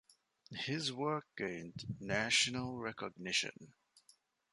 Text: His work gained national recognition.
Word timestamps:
His 0.55 0.91
work 0.91 1.27
gained 1.37 1.83
national 1.99 2.79
recognition. 2.79 3.75